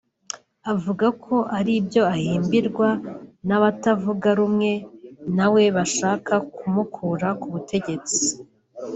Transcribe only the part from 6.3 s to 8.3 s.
kumukura ku butegetsi